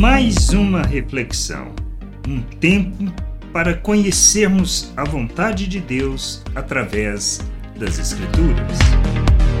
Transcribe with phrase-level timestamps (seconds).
[0.00, 1.74] Mais uma reflexão,
[2.26, 3.12] um tempo
[3.52, 7.46] para conhecermos a vontade de Deus através
[7.78, 8.78] das Escrituras.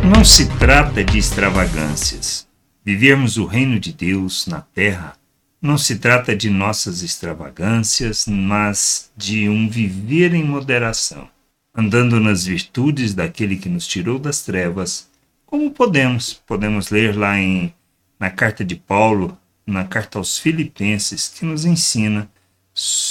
[0.02, 2.48] Não se trata de extravagâncias.
[2.82, 5.12] Vivermos o reino de Deus na terra
[5.60, 11.28] não se trata de nossas extravagâncias, mas de um viver em moderação,
[11.74, 15.06] andando nas virtudes daquele que nos tirou das trevas,
[15.44, 16.32] como podemos.
[16.46, 17.74] Podemos ler lá em,
[18.18, 19.36] na carta de Paulo,
[19.70, 22.30] na carta aos Filipenses, que nos ensina,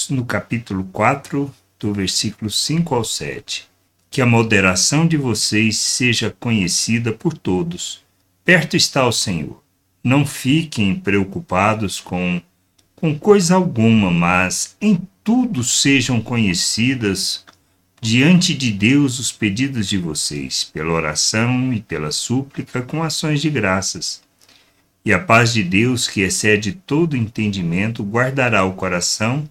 [0.10, 3.68] no capítulo 4, do versículo 5 ao 7,
[4.12, 8.02] que a moderação de vocês seja conhecida por todos.
[8.44, 9.64] Perto está o Senhor.
[10.04, 12.42] Não fiquem preocupados com,
[12.96, 17.46] com coisa alguma, mas em tudo sejam conhecidas
[18.02, 23.50] diante de Deus os pedidos de vocês, pela oração e pela súplica, com ações de
[23.50, 24.22] graças.
[25.04, 29.50] E a paz de Deus, que excede todo entendimento, guardará o coração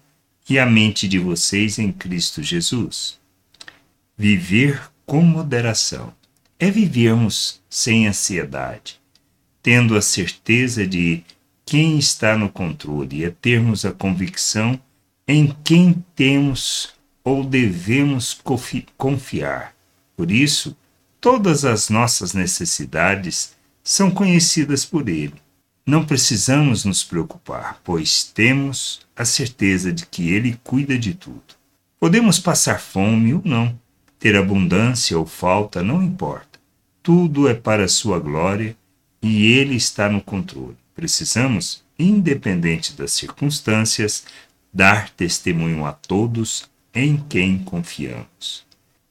[0.49, 3.19] e a mente de vocês em Cristo Jesus.
[4.17, 6.13] Viver com moderação
[6.59, 8.99] é vivermos sem ansiedade,
[9.61, 11.23] tendo a certeza de
[11.65, 14.79] quem está no controle, é termos a convicção
[15.27, 18.39] em quem temos ou devemos
[18.97, 19.75] confiar.
[20.17, 20.75] Por isso,
[21.21, 25.35] todas as nossas necessidades são conhecidas por Ele.
[25.89, 31.41] Não precisamos nos preocupar, pois temos a certeza de que Ele cuida de tudo.
[31.99, 33.75] Podemos passar fome ou não,
[34.19, 36.59] ter abundância ou falta, não importa.
[37.01, 38.77] Tudo é para Sua glória
[39.19, 40.77] e Ele está no controle.
[40.93, 44.25] Precisamos, independente das circunstâncias,
[44.71, 48.63] dar testemunho a todos em quem confiamos.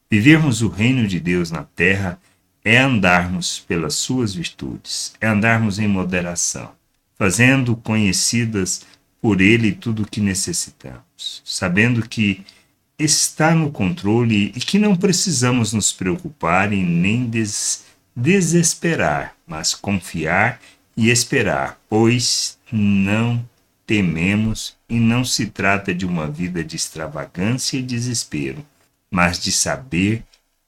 [0.08, 2.20] Vivermos o reino de Deus na terra
[2.68, 6.72] é andarmos pelas suas virtudes, é andarmos em moderação,
[7.16, 8.86] fazendo conhecidas
[9.22, 12.44] por Ele tudo o que necessitamos, sabendo que
[12.98, 17.84] está no controle e que não precisamos nos preocupar e nem des
[18.14, 20.60] desesperar, mas confiar
[20.96, 23.48] e esperar, pois não
[23.86, 28.66] tememos e não se trata de uma vida de extravagância e desespero,
[29.10, 30.22] mas de saber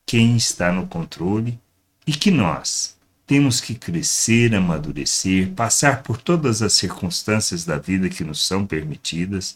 [0.06, 1.58] quem está no controle
[2.06, 2.96] e que nós
[3.26, 9.54] temos que crescer, amadurecer, passar por todas as circunstâncias da vida que nos são permitidas,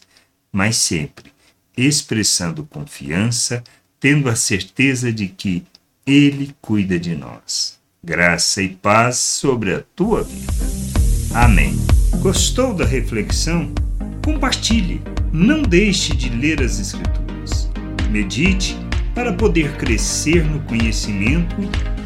[0.51, 1.33] mas sempre
[1.77, 3.61] expressando confiança,
[3.99, 5.63] tendo a certeza de que
[6.05, 7.77] Ele cuida de nós.
[8.03, 10.53] Graça e paz sobre a tua vida.
[11.33, 11.75] Amém.
[12.21, 13.73] Gostou da reflexão?
[14.23, 15.01] Compartilhe.
[15.33, 17.69] Não deixe de ler as Escrituras.
[18.09, 18.77] Medite
[19.13, 21.55] para poder crescer no conhecimento